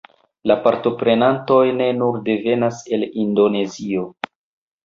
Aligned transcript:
La 0.51 0.55
partoprenantoj 0.67 1.59
ne 1.81 1.89
nur 1.99 2.19
devenas 2.31 2.81
el 2.99 3.07
Indonezio 3.25 4.09